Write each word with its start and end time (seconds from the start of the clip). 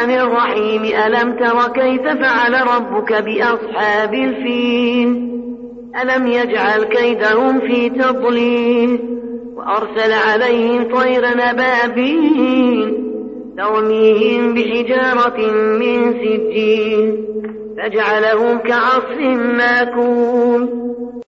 الرحمن 0.00 0.20
الرحيم. 0.20 0.84
ألم 0.84 1.32
تر 1.32 1.72
كيف 1.72 2.02
فعل 2.02 2.54
ربك 2.76 3.12
بأصحاب 3.12 4.14
الفيل؟ 4.14 5.30
ألم 6.02 6.26
يجعل 6.26 6.84
كيدهم 6.84 7.60
في 7.60 7.90
تضليل؟ 7.90 9.00
وأرسل 9.56 10.12
عليهم 10.12 10.98
طير 10.98 11.24
نبابين 11.36 13.10
ترميهم 13.58 14.54
بحجارة 14.54 15.52
من 15.52 16.12
سجين 16.12 17.26
فجعلهم 17.78 18.58
كعصف 18.58 19.20
ماكون 19.36 20.29